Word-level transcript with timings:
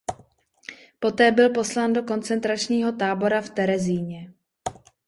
Poté 0.99 1.31
byl 1.31 1.49
poslán 1.49 1.93
do 1.93 2.03
koncentračního 2.03 2.91
tábora 2.91 3.41
v 3.41 3.49
Terezíně. 3.49 4.33